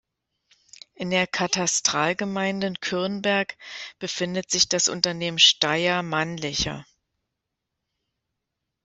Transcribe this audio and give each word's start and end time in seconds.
In 0.95 1.11
der 1.11 1.27
Katastralgemeinde 1.27 2.73
Kürnberg 2.81 3.55
befindet 3.99 4.49
sich 4.49 4.67
das 4.67 4.87
Unternehmen 4.87 5.37
Steyr 5.37 6.01
Mannlicher. 6.01 6.87